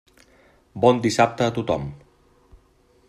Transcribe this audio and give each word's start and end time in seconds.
Bon 0.85 1.03
dissabte 1.03 1.45
a 1.49 1.51
tothom. 1.59 1.87